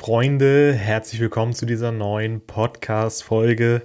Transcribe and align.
Freunde, 0.00 0.72
herzlich 0.72 1.20
willkommen 1.20 1.52
zu 1.52 1.66
dieser 1.66 1.92
neuen 1.92 2.40
Podcast-Folge. 2.40 3.82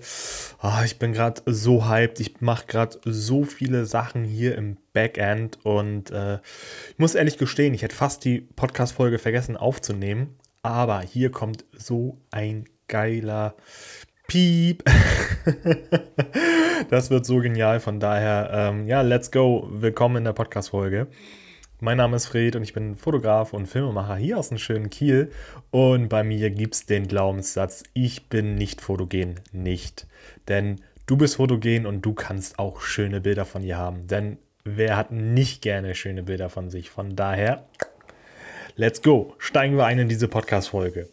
Oh, 0.64 0.82
ich 0.86 0.98
bin 0.98 1.12
gerade 1.12 1.42
so 1.46 1.90
hyped. 1.90 2.22
Ich 2.22 2.40
mache 2.40 2.68
gerade 2.68 2.98
so 3.04 3.44
viele 3.44 3.86
Sachen 3.86 4.24
hier 4.24 4.58
im 4.58 4.78
Backend 4.94 5.60
und 5.66 6.12
äh, 6.12 6.36
ich 6.36 7.00
muss 7.00 7.16
ehrlich 7.16 7.38
gestehen, 7.38 7.74
ich 7.74 7.82
hätte 7.82 7.98
fast 7.98 8.24
die 8.24 8.40
Podcast-Folge 8.40 9.20
vergessen 9.20 9.58
aufzunehmen. 9.58 10.38
Aber 10.64 11.02
hier 11.02 11.32
kommt 11.32 11.66
so 11.74 12.22
ein 12.32 12.64
geiler 12.88 13.58
Piep. 14.30 14.86
das 16.90 17.10
wird 17.10 17.26
so 17.26 17.40
genial. 17.40 17.82
Von 17.82 18.00
daher, 18.00 18.52
ähm, 18.54 18.88
ja, 18.88 19.02
let's 19.02 19.32
go. 19.32 19.68
Willkommen 19.70 20.16
in 20.16 20.24
der 20.24 20.32
Podcast-Folge. 20.32 21.08
Mein 21.82 21.98
Name 21.98 22.16
ist 22.16 22.28
Fred 22.28 22.56
und 22.56 22.64
ich 22.64 22.72
bin 22.72 22.96
Fotograf 22.96 23.52
und 23.52 23.66
Filmemacher 23.66 24.16
hier 24.16 24.38
aus 24.38 24.48
dem 24.48 24.58
schönen 24.58 24.90
Kiel. 24.90 25.30
Und 25.72 26.08
bei 26.08 26.24
mir 26.24 26.50
gibt 26.50 26.74
es 26.74 26.86
den 26.86 27.06
Glaubenssatz, 27.06 27.84
ich 27.94 28.30
bin 28.30 28.56
nicht 28.56 28.80
fotogen. 28.80 29.42
Nicht. 29.52 30.08
Denn 30.48 30.78
du 31.06 31.18
bist 31.18 31.36
fotogen 31.36 31.86
und 31.86 32.02
du 32.02 32.14
kannst 32.14 32.60
auch 32.60 32.80
schöne 32.80 33.20
Bilder 33.20 33.44
von 33.44 33.62
dir 33.62 33.78
haben. 33.78 34.08
Denn 34.08 34.38
wer 34.64 34.96
hat 34.96 35.12
nicht 35.12 35.62
gerne 35.62 35.96
schöne 35.96 36.24
Bilder 36.24 36.50
von 36.50 36.70
sich? 36.70 36.90
Von 36.90 37.18
daher, 37.18 37.66
let's 38.78 39.02
go. 39.02 39.36
Steigen 39.38 39.76
wir 39.76 39.86
ein 39.86 40.00
in 40.00 40.08
diese 40.08 40.30
Podcast-Folge. 40.30 41.10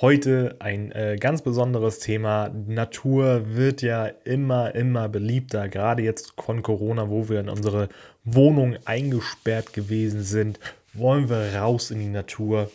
Heute 0.00 0.54
ein 0.60 0.92
äh, 0.92 1.16
ganz 1.18 1.42
besonderes 1.42 1.98
Thema. 1.98 2.50
Natur 2.68 3.56
wird 3.56 3.82
ja 3.82 4.06
immer, 4.06 4.72
immer 4.76 5.08
beliebter, 5.08 5.68
gerade 5.68 6.04
jetzt 6.04 6.34
von 6.40 6.62
Corona, 6.62 7.10
wo 7.10 7.28
wir 7.28 7.40
in 7.40 7.48
unsere 7.48 7.88
Wohnung 8.22 8.76
eingesperrt 8.84 9.72
gewesen 9.72 10.22
sind. 10.22 10.60
Wollen 10.94 11.28
wir 11.28 11.52
raus 11.56 11.90
in 11.90 11.98
die 11.98 12.06
Natur, 12.06 12.70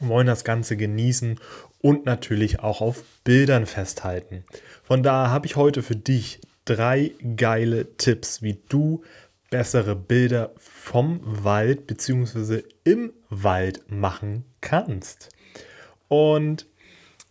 wollen 0.00 0.26
das 0.26 0.42
Ganze 0.42 0.76
genießen 0.76 1.38
und 1.82 2.04
natürlich 2.04 2.58
auch 2.58 2.80
auf 2.80 3.04
Bildern 3.22 3.66
festhalten. 3.66 4.42
Von 4.82 5.04
daher 5.04 5.30
habe 5.30 5.46
ich 5.46 5.54
heute 5.54 5.84
für 5.84 5.94
dich 5.94 6.40
drei 6.64 7.12
geile 7.36 7.96
Tipps, 7.96 8.42
wie 8.42 8.58
du 8.68 9.04
bessere 9.50 9.94
Bilder 9.94 10.50
vom 10.56 11.20
Wald 11.22 11.86
bzw. 11.86 12.64
im 12.82 13.12
Wald 13.30 13.88
machen 13.88 14.44
kannst. 14.60 15.35
Und 16.08 16.66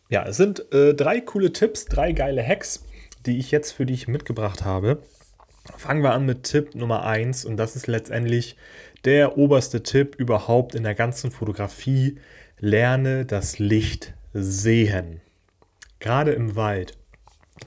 ja, 0.10 0.26
es 0.26 0.38
sind 0.38 0.72
äh, 0.74 0.94
drei 0.94 1.22
coole 1.22 1.52
Tipps, 1.52 1.86
drei 1.86 2.12
geile 2.12 2.46
Hacks, 2.46 2.86
die 3.26 3.40
ich 3.40 3.52
jetzt 3.52 3.72
für 3.72 3.86
dich 3.86 4.08
mitgebracht 4.08 4.64
habe. 4.64 5.02
Fangen 5.78 6.04
wir 6.04 6.14
an 6.14 6.26
mit 6.26 6.44
Tipp 6.44 6.76
Nummer 6.76 7.06
1 7.06 7.46
und 7.46 7.58
das 7.58 7.76
ist 7.76 7.88
letztendlich 7.88 8.56
der 9.04 9.38
oberste 9.38 9.82
Tipp 9.82 10.16
überhaupt 10.16 10.76
in 10.76 10.84
der 10.84 10.96
ganzen 10.96 11.32
Fotografie. 11.32 12.20
Lerne 12.60 13.26
das 13.26 13.60
Licht 13.60 14.14
sehen. 14.34 15.22
Gerade 16.00 16.34
im 16.34 16.56
Wald. 16.56 16.98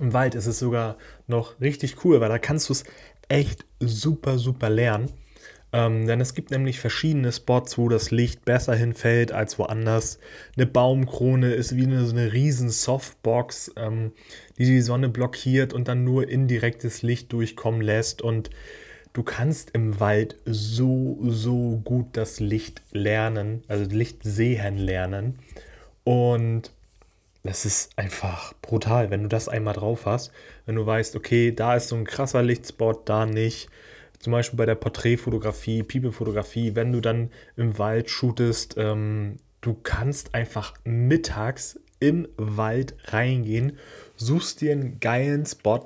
Im 0.01 0.13
Wald 0.13 0.35
ist 0.35 0.47
es 0.47 0.59
sogar 0.59 0.97
noch 1.27 1.61
richtig 1.61 2.05
cool, 2.05 2.21
weil 2.21 2.29
da 2.29 2.39
kannst 2.39 2.69
du 2.69 2.73
es 2.73 2.85
echt 3.29 3.65
super, 3.81 4.39
super 4.39 4.71
lernen. 4.71 5.11
Ähm, 5.73 6.07
denn 6.07 6.21
es 6.21 6.35
gibt 6.35 6.51
nämlich 6.51 6.81
verschiedene 6.81 7.31
Spots, 7.31 7.77
wo 7.77 7.89
das 7.89 8.11
Licht 8.11 8.45
besser 8.45 8.75
hinfällt 8.75 9.33
als 9.33 9.59
woanders. 9.59 10.19
Eine 10.57 10.67
Baumkrone 10.67 11.53
ist 11.53 11.77
wie 11.77 11.85
eine, 11.85 12.07
so 12.07 12.17
eine 12.17 12.33
riesen 12.33 12.71
Softbox, 12.71 13.73
ähm, 13.77 14.13
die 14.57 14.65
die 14.65 14.81
Sonne 14.81 15.11
blockiert 15.11 15.75
und 15.75 15.89
dann 15.89 16.05
nur 16.05 16.29
indirektes 16.29 17.03
Licht 17.03 17.33
durchkommen 17.33 17.83
lässt. 17.83 18.23
Und 18.23 18.49
du 19.13 19.23
kannst 19.23 19.71
im 19.73 20.01
Wald 20.01 20.37
so, 20.47 21.19
so 21.23 21.83
gut 21.85 22.17
das 22.17 22.41
Licht 22.41 22.81
lernen, 22.93 23.63
also 23.69 23.85
Licht 23.85 24.23
sehen 24.23 24.79
lernen. 24.79 25.39
Und 26.03 26.73
das 27.43 27.67
ist 27.67 27.97
einfach 27.99 28.55
brutal, 28.63 29.11
wenn 29.11 29.23
du 29.23 29.29
das 29.29 29.49
einmal 29.49 29.75
drauf 29.75 30.07
hast. 30.07 30.33
Wenn 30.65 30.77
du 30.77 30.87
weißt, 30.87 31.15
okay, 31.15 31.53
da 31.53 31.77
ist 31.77 31.89
so 31.89 31.97
ein 31.97 32.05
krasser 32.05 32.43
Lichtspot, 32.43 33.07
da 33.09 33.27
nicht 33.27 33.69
zum 34.19 34.33
Beispiel 34.33 34.57
bei 34.57 34.67
der 34.67 34.75
Porträtfotografie, 34.75 35.83
People-Fotografie, 35.83 36.75
wenn 36.75 36.93
du 36.93 37.01
dann 37.01 37.31
im 37.57 37.79
Wald 37.79 38.11
shootest, 38.11 38.75
ähm, 38.77 39.37
du 39.61 39.75
kannst 39.75 40.35
einfach 40.35 40.75
mittags 40.85 41.79
im 42.01 42.29
Wald 42.37 42.97
reingehen, 43.05 43.79
suchst 44.17 44.61
dir 44.61 44.73
einen 44.73 45.01
geilen 45.01 45.47
Spot 45.47 45.83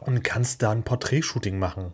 und 0.00 0.22
kannst 0.24 0.62
da 0.62 0.70
ein 0.70 0.82
Porträtshooting 0.82 1.58
machen. 1.58 1.92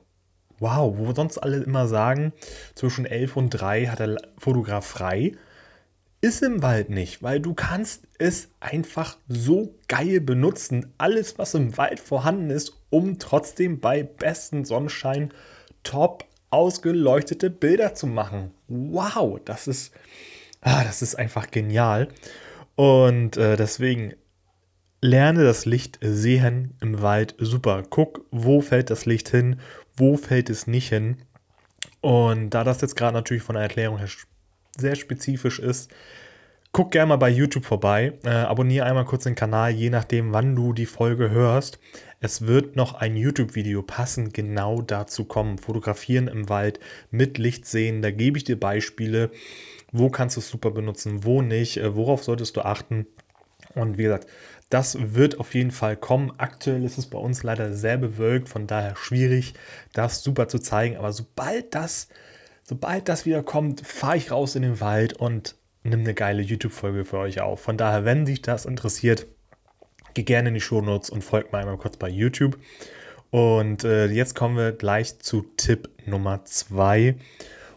Wow, 0.58 0.96
wo 0.96 1.12
sonst 1.12 1.38
alle 1.38 1.56
immer 1.56 1.88
sagen, 1.88 2.32
zwischen 2.74 3.04
11 3.04 3.36
und 3.36 3.50
3 3.50 3.86
hat 3.86 3.98
der 3.98 4.16
Fotograf 4.38 4.86
frei. 4.86 5.32
Ist 6.24 6.40
im 6.44 6.62
Wald 6.62 6.88
nicht, 6.88 7.24
weil 7.24 7.40
du 7.40 7.52
kannst 7.52 8.06
es 8.16 8.50
einfach 8.60 9.16
so 9.26 9.74
geil 9.88 10.20
benutzen. 10.20 10.92
Alles, 10.96 11.36
was 11.36 11.54
im 11.54 11.76
Wald 11.76 11.98
vorhanden 11.98 12.50
ist, 12.50 12.78
um 12.90 13.18
trotzdem 13.18 13.80
bei 13.80 14.04
bestem 14.04 14.64
Sonnenschein 14.64 15.34
top 15.82 16.24
ausgeleuchtete 16.50 17.50
Bilder 17.50 17.96
zu 17.96 18.06
machen. 18.06 18.52
Wow, 18.68 19.40
das 19.44 19.66
ist, 19.66 19.92
ah, 20.60 20.84
das 20.84 21.02
ist 21.02 21.16
einfach 21.16 21.50
genial. 21.50 22.06
Und 22.76 23.36
äh, 23.36 23.56
deswegen 23.56 24.14
lerne 25.00 25.42
das 25.42 25.66
Licht 25.66 25.98
sehen 26.02 26.76
im 26.80 27.02
Wald 27.02 27.34
super. 27.38 27.82
Guck, 27.90 28.24
wo 28.30 28.60
fällt 28.60 28.90
das 28.90 29.06
Licht 29.06 29.28
hin, 29.28 29.58
wo 29.96 30.16
fällt 30.16 30.50
es 30.50 30.68
nicht 30.68 30.88
hin. 30.88 31.16
Und 32.00 32.50
da 32.50 32.62
das 32.62 32.80
jetzt 32.80 32.94
gerade 32.94 33.14
natürlich 33.14 33.42
von 33.42 33.54
der 33.54 33.64
Erklärung 33.64 33.98
her 33.98 34.06
sehr 34.76 34.96
spezifisch 34.96 35.58
ist, 35.58 35.92
Guck 36.74 36.92
gerne 36.92 37.10
mal 37.10 37.16
bei 37.16 37.28
YouTube 37.28 37.66
vorbei, 37.66 38.14
äh, 38.24 38.30
abonniere 38.30 38.86
einmal 38.86 39.04
kurz 39.04 39.24
den 39.24 39.34
Kanal, 39.34 39.72
je 39.72 39.90
nachdem, 39.90 40.32
wann 40.32 40.56
du 40.56 40.72
die 40.72 40.86
Folge 40.86 41.28
hörst. 41.28 41.78
Es 42.18 42.46
wird 42.46 42.76
noch 42.76 42.94
ein 42.94 43.14
YouTube-Video 43.14 43.82
passend 43.82 44.32
genau 44.32 44.80
dazu 44.80 45.26
kommen. 45.26 45.58
Fotografieren 45.58 46.28
im 46.28 46.48
Wald 46.48 46.80
mit 47.10 47.36
Licht 47.36 47.66
sehen. 47.66 48.00
Da 48.00 48.10
gebe 48.10 48.38
ich 48.38 48.44
dir 48.44 48.58
Beispiele. 48.58 49.30
Wo 49.92 50.08
kannst 50.08 50.36
du 50.36 50.40
es 50.40 50.48
super 50.48 50.70
benutzen, 50.70 51.24
wo 51.24 51.42
nicht, 51.42 51.76
äh, 51.76 51.94
worauf 51.94 52.24
solltest 52.24 52.56
du 52.56 52.62
achten. 52.62 53.06
Und 53.74 53.98
wie 53.98 54.04
gesagt, 54.04 54.26
das 54.70 54.96
wird 55.14 55.38
auf 55.38 55.54
jeden 55.54 55.72
Fall 55.72 55.98
kommen. 55.98 56.32
Aktuell 56.38 56.84
ist 56.84 56.96
es 56.96 57.04
bei 57.04 57.18
uns 57.18 57.42
leider 57.42 57.74
sehr 57.74 57.98
bewölkt, 57.98 58.48
von 58.48 58.66
daher 58.66 58.96
schwierig, 58.96 59.52
das 59.92 60.22
super 60.22 60.48
zu 60.48 60.58
zeigen. 60.58 60.96
Aber 60.96 61.12
sobald 61.12 61.74
das, 61.74 62.08
sobald 62.72 63.06
das 63.10 63.26
wieder 63.26 63.42
kommt, 63.42 63.86
fahre 63.86 64.16
ich 64.16 64.30
raus 64.30 64.56
in 64.56 64.62
den 64.62 64.80
Wald 64.80 65.12
und 65.12 65.56
nimm 65.82 66.00
eine 66.00 66.14
geile 66.14 66.40
YouTube-Folge 66.40 67.04
für 67.04 67.18
euch 67.18 67.42
auf. 67.42 67.60
Von 67.60 67.76
daher, 67.76 68.06
wenn 68.06 68.24
dich 68.24 68.40
das 68.40 68.64
interessiert, 68.64 69.26
geh 70.14 70.22
gerne 70.22 70.48
in 70.48 70.54
die 70.54 70.60
Shownotes 70.62 71.10
und 71.10 71.22
folgt 71.22 71.52
mir 71.52 71.58
einmal 71.58 71.76
kurz 71.76 71.98
bei 71.98 72.08
YouTube. 72.08 72.58
Und 73.30 73.84
äh, 73.84 74.06
jetzt 74.06 74.34
kommen 74.34 74.56
wir 74.56 74.72
gleich 74.72 75.18
zu 75.18 75.42
Tipp 75.58 75.90
Nummer 76.06 76.46
2. 76.46 77.14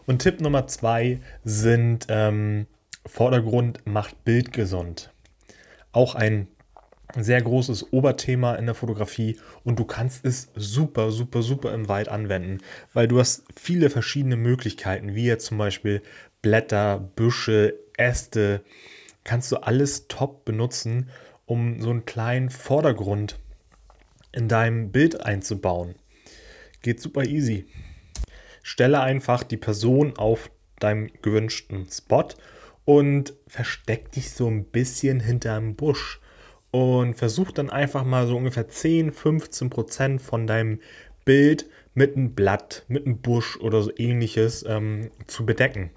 Und 0.06 0.22
Tipp 0.22 0.40
Nummer 0.40 0.66
2 0.66 1.20
sind 1.44 2.06
ähm, 2.08 2.66
Vordergrund 3.04 3.80
macht 3.84 4.24
Bild 4.24 4.50
gesund. 4.54 5.12
Auch 5.92 6.14
ein 6.14 6.48
sehr 7.22 7.40
großes 7.40 7.92
Oberthema 7.92 8.54
in 8.56 8.66
der 8.66 8.74
Fotografie 8.74 9.38
und 9.64 9.78
du 9.78 9.84
kannst 9.84 10.24
es 10.24 10.48
super, 10.54 11.10
super, 11.10 11.42
super 11.42 11.72
im 11.72 11.88
Wald 11.88 12.08
anwenden, 12.08 12.58
weil 12.92 13.08
du 13.08 13.18
hast 13.18 13.44
viele 13.54 13.90
verschiedene 13.90 14.36
Möglichkeiten, 14.36 15.14
wie 15.14 15.26
jetzt 15.26 15.46
zum 15.46 15.58
Beispiel 15.58 16.02
Blätter, 16.42 16.98
Büsche, 17.16 17.74
Äste, 17.96 18.62
kannst 19.24 19.50
du 19.50 19.56
alles 19.56 20.08
top 20.08 20.44
benutzen, 20.44 21.10
um 21.46 21.80
so 21.80 21.90
einen 21.90 22.04
kleinen 22.04 22.50
Vordergrund 22.50 23.38
in 24.32 24.48
deinem 24.48 24.92
Bild 24.92 25.20
einzubauen. 25.20 25.94
Geht 26.82 27.00
super 27.00 27.24
easy. 27.24 27.66
Stelle 28.62 29.00
einfach 29.00 29.42
die 29.42 29.56
Person 29.56 30.16
auf 30.16 30.50
deinem 30.78 31.10
gewünschten 31.22 31.88
Spot 31.90 32.28
und 32.84 33.34
versteck 33.46 34.12
dich 34.12 34.30
so 34.30 34.46
ein 34.48 34.64
bisschen 34.64 35.20
hinter 35.20 35.56
einem 35.56 35.74
Busch 35.74 36.20
und 36.76 37.14
versuch 37.14 37.52
dann 37.52 37.70
einfach 37.70 38.04
mal 38.04 38.26
so 38.26 38.36
ungefähr 38.36 38.68
10, 38.68 39.12
15 39.12 39.70
Prozent 39.70 40.22
von 40.22 40.46
deinem 40.46 40.80
Bild 41.24 41.66
mit 41.94 42.16
einem 42.16 42.34
Blatt, 42.34 42.84
mit 42.88 43.06
einem 43.06 43.18
Busch 43.18 43.58
oder 43.58 43.82
so 43.82 43.90
ähnliches 43.96 44.64
ähm, 44.66 45.10
zu 45.26 45.46
bedecken 45.46 45.90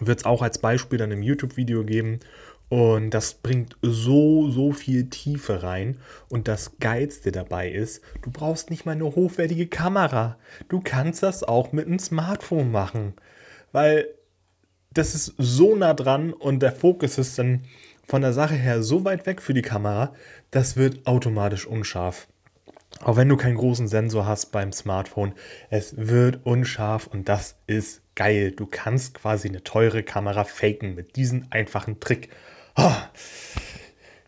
wird 0.00 0.20
es 0.20 0.24
auch 0.24 0.42
als 0.42 0.58
Beispiel 0.58 0.98
dann 0.98 1.12
im 1.12 1.22
YouTube-Video 1.22 1.84
geben. 1.84 2.20
Und 2.68 3.10
das 3.10 3.34
bringt 3.34 3.78
so, 3.80 4.50
so 4.50 4.72
viel 4.72 5.08
Tiefe 5.08 5.62
rein. 5.62 5.98
Und 6.28 6.48
das 6.48 6.78
Geilste 6.80 7.32
dabei 7.32 7.70
ist, 7.70 8.02
du 8.22 8.30
brauchst 8.30 8.70
nicht 8.70 8.84
mal 8.84 8.92
eine 8.92 9.06
hochwertige 9.06 9.66
Kamera. 9.66 10.36
Du 10.68 10.80
kannst 10.82 11.22
das 11.22 11.42
auch 11.42 11.72
mit 11.72 11.86
einem 11.86 11.98
Smartphone 11.98 12.70
machen. 12.70 13.14
Weil 13.72 14.08
das 14.92 15.14
ist 15.14 15.34
so 15.38 15.76
nah 15.76 15.94
dran 15.94 16.32
und 16.32 16.60
der 16.60 16.72
Fokus 16.72 17.18
ist 17.18 17.38
dann 17.38 17.62
von 18.08 18.22
der 18.22 18.32
Sache 18.32 18.54
her 18.54 18.82
so 18.82 19.04
weit 19.04 19.26
weg 19.26 19.42
für 19.42 19.52
die 19.52 19.62
Kamera, 19.62 20.14
das 20.50 20.78
wird 20.78 21.06
automatisch 21.06 21.66
unscharf. 21.66 22.26
Auch 23.00 23.16
wenn 23.16 23.28
du 23.28 23.36
keinen 23.36 23.58
großen 23.58 23.86
Sensor 23.86 24.26
hast 24.26 24.46
beim 24.46 24.72
Smartphone, 24.72 25.34
es 25.68 25.94
wird 25.96 26.44
unscharf 26.44 27.06
und 27.06 27.28
das 27.28 27.56
ist 27.66 28.00
geil. 28.14 28.52
Du 28.52 28.66
kannst 28.66 29.12
quasi 29.12 29.48
eine 29.48 29.62
teure 29.62 30.02
Kamera 30.02 30.44
faken 30.44 30.94
mit 30.94 31.16
diesem 31.16 31.46
einfachen 31.50 32.00
Trick. 32.00 32.30
Oh, 32.76 32.96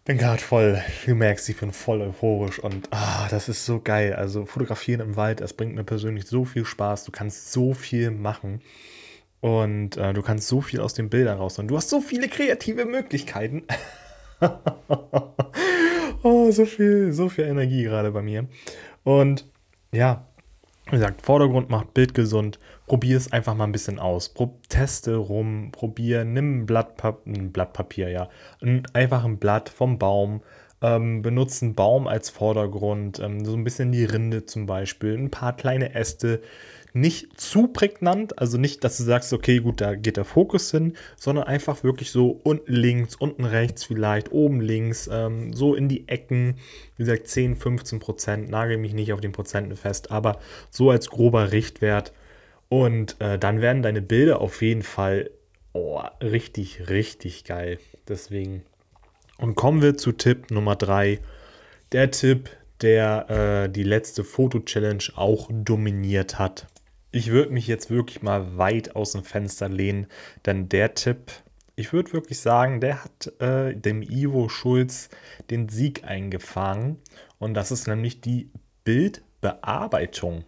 bin 0.04 0.18
gerade 0.18 0.42
voll, 0.42 0.82
du 1.06 1.14
merkst, 1.14 1.48
ich 1.48 1.56
bin 1.56 1.72
voll 1.72 2.02
euphorisch 2.02 2.58
und 2.58 2.88
ah, 2.90 3.28
das 3.30 3.48
ist 3.48 3.64
so 3.64 3.80
geil. 3.80 4.12
Also 4.12 4.44
fotografieren 4.44 5.00
im 5.00 5.16
Wald, 5.16 5.40
das 5.40 5.54
bringt 5.54 5.74
mir 5.74 5.84
persönlich 5.84 6.26
so 6.26 6.44
viel 6.44 6.66
Spaß. 6.66 7.04
Du 7.04 7.12
kannst 7.12 7.50
so 7.50 7.72
viel 7.72 8.10
machen 8.10 8.60
und 9.40 9.96
äh, 9.96 10.12
du 10.12 10.22
kannst 10.22 10.48
so 10.48 10.60
viel 10.60 10.80
aus 10.80 10.94
den 10.94 11.08
Bildern 11.08 11.38
raus 11.38 11.58
und 11.58 11.68
du 11.68 11.76
hast 11.76 11.88
so 11.88 12.00
viele 12.00 12.28
kreative 12.28 12.84
Möglichkeiten. 12.84 13.64
oh, 16.22 16.50
so 16.50 16.64
viel, 16.66 17.12
so 17.12 17.28
viel 17.28 17.44
Energie 17.44 17.84
gerade 17.84 18.10
bei 18.10 18.22
mir. 18.22 18.46
Und 19.02 19.46
ja, 19.92 20.26
wie 20.86 20.96
gesagt, 20.96 21.22
Vordergrund 21.22 21.70
macht 21.70 21.94
Bild 21.94 22.14
gesund. 22.14 22.58
Probier 22.86 23.16
es 23.16 23.32
einfach 23.32 23.54
mal 23.54 23.64
ein 23.64 23.72
bisschen 23.72 23.98
aus. 23.98 24.30
Pro 24.30 24.58
teste 24.68 25.16
rum, 25.16 25.70
probier, 25.72 26.24
nimm 26.24 26.60
ein 26.60 26.66
Blatt, 26.66 27.02
ein 27.26 27.52
Blatt 27.52 27.72
Papier, 27.72 28.10
ja. 28.10 28.28
einfach 28.92 29.24
ein 29.24 29.38
Blatt 29.38 29.68
vom 29.68 29.98
Baum. 29.98 30.42
Ähm, 30.82 31.20
benutze 31.22 31.66
einen 31.66 31.74
Baum 31.74 32.08
als 32.08 32.30
Vordergrund, 32.30 33.20
ähm, 33.20 33.44
so 33.44 33.52
ein 33.52 33.64
bisschen 33.64 33.92
die 33.92 34.04
Rinde 34.04 34.46
zum 34.46 34.64
Beispiel, 34.64 35.12
ein 35.12 35.30
paar 35.30 35.54
kleine 35.54 35.94
Äste, 35.94 36.40
nicht 36.92 37.40
zu 37.40 37.68
prägnant, 37.68 38.38
also 38.38 38.58
nicht, 38.58 38.84
dass 38.84 38.96
du 38.96 39.04
sagst, 39.04 39.32
okay, 39.32 39.60
gut, 39.60 39.80
da 39.80 39.94
geht 39.94 40.16
der 40.16 40.24
Fokus 40.24 40.70
hin, 40.70 40.94
sondern 41.16 41.44
einfach 41.44 41.84
wirklich 41.84 42.10
so 42.10 42.40
unten 42.42 42.72
links, 42.72 43.14
unten 43.16 43.44
rechts 43.44 43.84
vielleicht, 43.84 44.32
oben 44.32 44.60
links, 44.60 45.08
ähm, 45.12 45.52
so 45.52 45.74
in 45.74 45.88
die 45.88 46.08
Ecken, 46.08 46.56
wie 46.96 47.04
gesagt, 47.04 47.28
10, 47.28 47.56
15 47.56 47.98
Prozent, 48.00 48.50
nagel 48.50 48.76
mich 48.76 48.94
nicht 48.94 49.12
auf 49.12 49.20
den 49.20 49.32
Prozenten 49.32 49.76
fest, 49.76 50.10
aber 50.10 50.40
so 50.70 50.90
als 50.90 51.10
grober 51.10 51.52
Richtwert. 51.52 52.12
Und 52.68 53.16
äh, 53.20 53.38
dann 53.38 53.60
werden 53.60 53.82
deine 53.82 54.02
Bilder 54.02 54.40
auf 54.40 54.62
jeden 54.62 54.82
Fall 54.82 55.30
oh, 55.72 56.00
richtig, 56.22 56.88
richtig 56.88 57.44
geil. 57.44 57.78
Deswegen. 58.08 58.62
Und 59.38 59.54
kommen 59.54 59.82
wir 59.82 59.96
zu 59.96 60.12
Tipp 60.12 60.50
Nummer 60.50 60.76
3. 60.76 61.20
Der 61.92 62.10
Tipp, 62.10 62.50
der 62.82 63.30
äh, 63.66 63.68
die 63.70 63.82
letzte 63.82 64.24
Foto-Challenge 64.24 65.04
auch 65.16 65.48
dominiert 65.52 66.38
hat. 66.38 66.66
Ich 67.12 67.30
würde 67.30 67.52
mich 67.52 67.66
jetzt 67.66 67.90
wirklich 67.90 68.22
mal 68.22 68.56
weit 68.56 68.94
aus 68.94 69.12
dem 69.12 69.24
Fenster 69.24 69.68
lehnen, 69.68 70.06
denn 70.46 70.68
der 70.68 70.94
Tipp, 70.94 71.32
ich 71.74 71.92
würde 71.92 72.12
wirklich 72.12 72.38
sagen, 72.38 72.80
der 72.80 73.02
hat 73.02 73.32
äh, 73.40 73.74
dem 73.74 74.02
Ivo 74.02 74.48
Schulz 74.48 75.08
den 75.50 75.68
Sieg 75.68 76.04
eingefangen. 76.04 76.98
Und 77.40 77.54
das 77.54 77.72
ist 77.72 77.88
nämlich 77.88 78.20
die 78.20 78.50
Bildbearbeitung. 78.84 80.44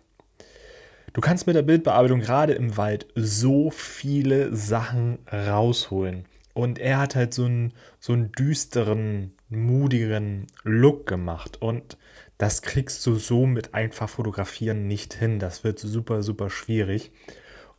Du 1.12 1.20
kannst 1.20 1.48
mit 1.48 1.56
der 1.56 1.62
Bildbearbeitung 1.62 2.20
gerade 2.20 2.52
im 2.52 2.76
Wald 2.76 3.08
so 3.16 3.70
viele 3.70 4.54
Sachen 4.54 5.18
rausholen. 5.32 6.26
Und 6.54 6.78
er 6.78 6.98
hat 6.98 7.16
halt 7.16 7.34
so 7.34 7.44
einen, 7.44 7.72
so 7.98 8.12
einen 8.12 8.30
düsteren, 8.32 9.32
mutigeren 9.48 10.46
Look 10.62 11.06
gemacht. 11.06 11.60
Und 11.60 11.96
das 12.42 12.60
kriegst 12.60 13.06
du 13.06 13.14
so 13.14 13.46
mit 13.46 13.72
einfach 13.72 14.08
fotografieren 14.08 14.88
nicht 14.88 15.14
hin. 15.14 15.38
Das 15.38 15.62
wird 15.62 15.78
super, 15.78 16.24
super 16.24 16.50
schwierig. 16.50 17.12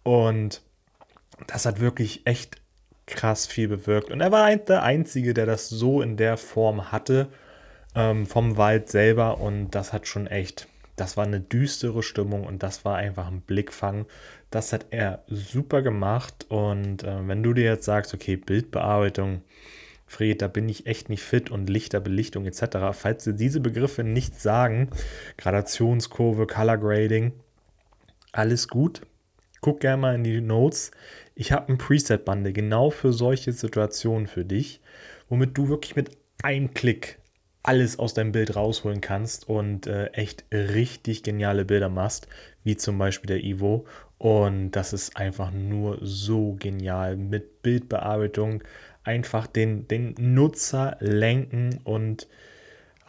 Und 0.04 0.62
das 1.48 1.66
hat 1.66 1.82
wirklich 1.82 2.26
echt 2.26 2.62
krass 3.06 3.46
viel 3.46 3.68
bewirkt. 3.68 4.10
Und 4.10 4.22
er 4.22 4.32
war 4.32 4.56
der 4.56 4.84
Einzige, 4.84 5.34
der 5.34 5.46
das 5.46 5.68
so 5.68 6.02
in 6.02 6.16
der 6.16 6.38
Form 6.38 6.94
hatte, 6.94 7.28
ähm, 7.94 8.26
vom 8.26 8.56
Wald 8.56 8.88
selber. 8.88 9.42
Und 9.42 9.72
das 9.72 9.92
hat 9.92 10.08
schon 10.08 10.28
echt, 10.28 10.70
das 10.96 11.18
war 11.18 11.26
eine 11.26 11.42
düstere 11.42 12.02
Stimmung 12.02 12.46
und 12.46 12.64
das 12.64 12.86
war 12.86 12.96
einfach 12.96 13.28
ein 13.28 13.42
Blickfang. 13.42 14.06
Das 14.50 14.72
hat 14.72 14.86
er 14.92 15.26
super 15.28 15.82
gemacht. 15.82 16.46
Und 16.48 17.04
äh, 17.04 17.28
wenn 17.28 17.44
du 17.44 17.54
dir 17.54 17.66
jetzt 17.66 17.84
sagst, 17.84 18.14
okay, 18.14 18.38
Bildbearbeitung, 18.38 19.42
Fred, 20.14 20.42
da 20.42 20.48
bin 20.48 20.70
ich 20.70 20.86
echt 20.86 21.10
nicht 21.10 21.24
fit 21.24 21.50
und 21.50 21.70
Lichter, 21.70 22.00
Belichtung 22.00 22.46
etc. 22.46 22.78
Falls 22.92 23.24
dir 23.24 23.34
diese 23.34 23.60
Begriffe 23.60 24.04
nichts 24.04 24.44
sagen, 24.44 24.90
Gradationskurve, 25.38 26.46
Color 26.46 26.78
Grading, 26.78 27.34
alles 28.32 28.68
gut. 28.68 29.02
Guck 29.62 29.80
gerne 29.80 30.02
mal 30.02 30.16
in 30.16 30.24
die 30.24 30.42
Notes. 30.42 30.92
Ich 31.36 31.52
habe 31.52 31.72
ein 31.72 31.78
Preset-Bande 31.78 32.54
genau 32.54 32.92
für 32.92 33.12
solche 33.12 33.54
Situationen 33.54 34.28
für 34.28 34.46
dich, 34.46 34.82
womit 35.30 35.58
du 35.58 35.70
wirklich 35.70 35.96
mit 35.96 36.12
einem 36.44 36.74
Klick 36.74 37.18
alles 37.64 37.98
aus 37.98 38.14
deinem 38.14 38.34
Bild 38.34 38.56
rausholen 38.56 39.02
kannst 39.02 39.48
und 39.48 39.88
äh, 39.88 40.08
echt 40.08 40.44
richtig 40.52 41.24
geniale 41.24 41.64
Bilder 41.64 41.90
machst, 41.90 42.28
wie 42.64 42.76
zum 42.76 42.98
Beispiel 42.98 43.30
der 43.30 43.44
Ivo. 43.44 43.86
Und 44.18 44.72
das 44.72 44.94
ist 44.94 45.18
einfach 45.18 45.52
nur 45.52 45.98
so 46.02 46.56
genial 46.60 47.16
mit 47.16 47.62
Bildbearbeitung, 47.62 48.64
einfach 49.04 49.48
den, 49.48 49.88
den 49.88 50.16
Nutzer 50.18 50.98
lenken 51.00 51.80
und 51.84 52.28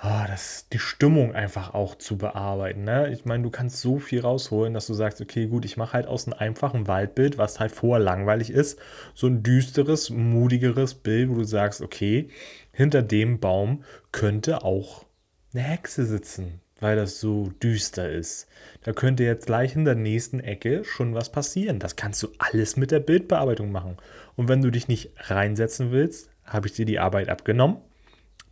oh, 0.02 0.25
das, 0.26 0.69
die 0.73 0.79
Stimmung 0.79 1.35
einfach 1.35 1.75
auch 1.75 1.94
zu 1.96 2.19
bearbeiten. 2.19 2.85
Ne? 2.85 3.12
Ich 3.12 3.25
meine, 3.25 3.43
du 3.43 3.50
kannst 3.50 3.81
so 3.81 3.99
viel 3.99 4.20
rausholen, 4.20 4.75
dass 4.75 4.87
du 4.87 4.94
sagst, 4.94 5.20
okay, 5.20 5.46
gut, 5.46 5.64
ich 5.64 5.76
mache 5.76 5.94
halt 5.94 6.06
aus 6.06 6.26
einem 6.26 6.38
einfachen 6.38 6.87
Waldbild, 6.87 7.38
was 7.38 7.61
halt 7.61 7.73
vorher 7.73 8.05
langweilig 8.05 8.50
ist, 8.50 8.79
so 9.14 9.26
ein 9.26 9.43
düsteres, 9.43 10.11
mutigeres 10.11 10.94
Bild, 10.94 11.31
wo 11.31 11.35
du 11.35 11.44
sagst, 11.44 11.81
okay, 11.81 12.29
hinter 12.73 13.02
dem 13.02 13.40
Baum 13.40 13.85
könnte 14.12 14.64
auch 14.64 15.06
eine 15.52 15.62
Hexe 15.62 16.05
sitzen 16.05 16.61
weil 16.85 16.97
das 16.97 17.19
so 17.19 17.49
düster 17.63 18.11
ist. 18.11 18.47
Da 18.83 18.93
könnte 18.93 19.25
jetzt 19.25 19.47
gleich 19.47 19.75
in 19.75 19.87
der 19.87 19.95
nächsten 19.95 20.39
Ecke 20.39 20.85
schon 20.85 21.15
was 21.15 21.33
passieren. 21.33 21.79
Das 21.79 21.97
kannst 21.97 22.23
du 22.23 22.29
alles 22.37 22.77
mit 22.77 22.91
der 22.91 23.01
Bildbearbeitung 23.01 23.73
machen. 23.73 23.97
Und 24.37 24.49
wenn 24.49 24.61
du 24.61 24.71
dich 24.71 24.87
nicht 24.87 25.13
reinsetzen 25.17 25.93
willst, 25.93 26.29
habe 26.45 26.67
ich 26.67 26.75
dir 26.75 26.85
die 26.85 26.99
Arbeit 26.99 27.31
abgenommen. 27.31 27.79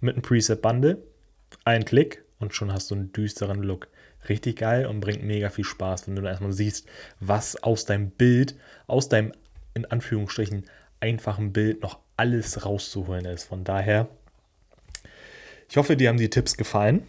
Mit 0.00 0.14
einem 0.14 0.22
Preset-Bundle. 0.22 0.96
Ein 1.66 1.84
Klick 1.84 2.24
und 2.38 2.54
schon 2.54 2.72
hast 2.72 2.90
du 2.90 2.94
einen 2.94 3.12
düsteren 3.12 3.62
Look. 3.62 3.88
Richtig 4.30 4.56
geil 4.56 4.86
und 4.86 5.00
bringt 5.00 5.22
mega 5.22 5.50
viel 5.50 5.66
Spaß, 5.66 6.08
wenn 6.08 6.16
du 6.16 6.22
dann 6.22 6.30
erstmal 6.30 6.52
siehst, 6.52 6.88
was 7.20 7.62
aus 7.62 7.84
deinem 7.84 8.12
Bild, 8.12 8.54
aus 8.86 9.10
deinem 9.10 9.32
in 9.74 9.84
Anführungsstrichen 9.84 10.64
einfachen 11.00 11.52
Bild 11.52 11.82
noch 11.82 11.98
alles 12.16 12.64
rauszuholen 12.64 13.26
ist. 13.26 13.44
Von 13.44 13.62
daher, 13.62 14.08
ich 15.68 15.76
hoffe, 15.76 15.98
dir 15.98 16.08
haben 16.08 16.16
die 16.16 16.30
Tipps 16.30 16.56
gefallen. 16.56 17.02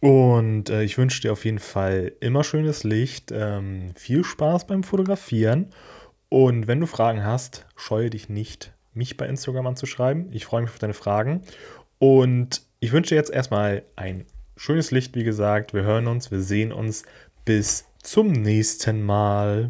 Und 0.00 0.70
äh, 0.70 0.82
ich 0.82 0.96
wünsche 0.96 1.20
dir 1.20 1.32
auf 1.32 1.44
jeden 1.44 1.58
Fall 1.58 2.12
immer 2.20 2.42
schönes 2.42 2.84
Licht, 2.84 3.32
ähm, 3.32 3.92
viel 3.94 4.24
Spaß 4.24 4.66
beim 4.66 4.82
Fotografieren. 4.82 5.66
Und 6.30 6.66
wenn 6.66 6.80
du 6.80 6.86
Fragen 6.86 7.24
hast, 7.24 7.66
scheue 7.76 8.08
dich 8.08 8.28
nicht, 8.28 8.72
mich 8.94 9.16
bei 9.18 9.26
Instagram 9.26 9.66
anzuschreiben. 9.66 10.32
Ich 10.32 10.46
freue 10.46 10.62
mich 10.62 10.70
auf 10.70 10.78
deine 10.78 10.94
Fragen. 10.94 11.42
Und 11.98 12.62
ich 12.80 12.92
wünsche 12.92 13.10
dir 13.10 13.16
jetzt 13.16 13.30
erstmal 13.30 13.82
ein 13.94 14.24
schönes 14.56 14.90
Licht, 14.90 15.14
wie 15.14 15.24
gesagt. 15.24 15.74
Wir 15.74 15.82
hören 15.82 16.06
uns, 16.06 16.30
wir 16.30 16.40
sehen 16.40 16.72
uns. 16.72 17.02
Bis 17.44 17.84
zum 18.02 18.32
nächsten 18.32 19.02
Mal. 19.02 19.68